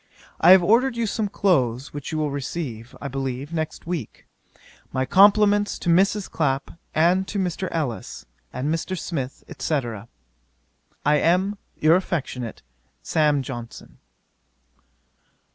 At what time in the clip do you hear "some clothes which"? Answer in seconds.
1.05-2.11